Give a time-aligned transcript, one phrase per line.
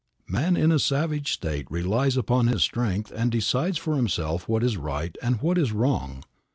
[0.27, 4.75] Man in a savage state relies upon his strength, and decides for himself what is
[4.75, 6.23] right and what is wrong.